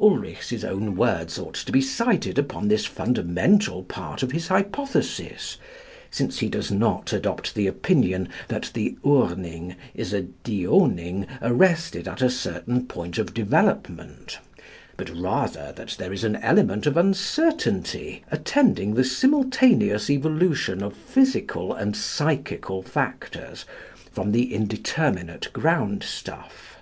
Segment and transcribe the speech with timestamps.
[0.00, 5.58] Ulrichs' own words ought to be cited upon this fundamental part of his hypothesis,
[6.10, 12.22] since he does not adopt the opinion that the Urning is a Dioning arrested at
[12.22, 14.38] a certain point of development;
[14.96, 21.74] but rather that there is an element of uncertainty attending the simultaneous evolution of physical
[21.74, 23.66] and psychical factors
[24.10, 26.78] from the indeterminate ground stuff.